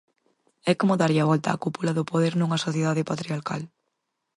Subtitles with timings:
[0.71, 3.61] É como darlle a volta á cúpula do poder nunha sociedade patriarcal.